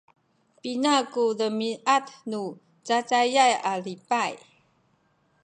pina 0.61 0.93
ku 1.13 1.23
demiad 1.39 2.05
nu 2.29 2.41
cacayay 2.87 3.53
a 3.71 3.73
lipay? 3.85 4.33